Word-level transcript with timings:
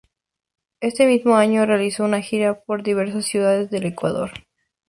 Ese 0.79 1.05
mismo 1.05 1.35
año 1.35 1.63
realizó 1.63 2.03
una 2.03 2.21
gira 2.21 2.59
por 2.61 2.81
diversas 2.81 3.23
ciudades 3.27 3.69
de 3.69 3.87
Ecuador. 3.87 4.31